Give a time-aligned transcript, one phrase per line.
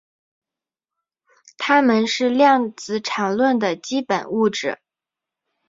[1.59, 4.79] 它们是量子场论的基本物质。